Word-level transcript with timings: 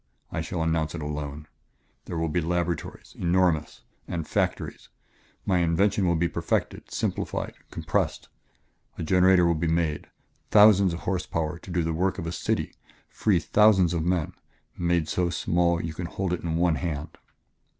I 0.31 0.41
shall 0.41 0.63
announce 0.63 0.95
it 0.95 1.01
alone.... 1.03 1.47
There 2.05 2.17
will 2.17 2.25
be 2.27 2.41
laboratories 2.41 3.15
enormous! 3.19 3.83
and 4.07 4.27
factories. 4.27 4.89
My 5.45 5.59
invention 5.59 6.07
will 6.07 6.15
be 6.15 6.27
perfected, 6.27 6.89
simplified, 6.89 7.53
compressed. 7.69 8.27
A 8.97 9.03
generator 9.03 9.45
will 9.45 9.53
be 9.53 9.67
made 9.67 10.07
thousands 10.49 10.95
of 10.95 11.01
horsepower 11.01 11.59
to 11.59 11.69
do 11.69 11.83
the 11.83 11.93
work 11.93 12.17
of 12.17 12.25
a 12.25 12.31
city, 12.31 12.73
free 13.09 13.37
thousands 13.39 13.93
of 13.93 14.01
men 14.03 14.33
made 14.75 15.07
so 15.07 15.29
small 15.29 15.79
you 15.79 15.93
can 15.93 16.07
hold 16.07 16.33
it 16.33 16.41
in 16.41 16.55
one 16.55 16.77
hand." 16.77 17.15